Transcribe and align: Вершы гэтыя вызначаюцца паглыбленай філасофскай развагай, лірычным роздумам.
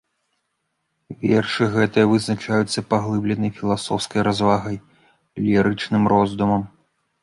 Вершы 1.27 1.63
гэтыя 1.75 2.07
вызначаюцца 2.13 2.85
паглыбленай 2.95 3.51
філасофскай 3.61 4.21
развагай, 4.31 4.77
лірычным 5.47 6.03
роздумам. 6.15 6.71